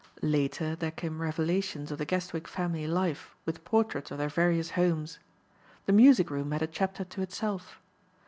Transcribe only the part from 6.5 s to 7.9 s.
had a chapter to itself.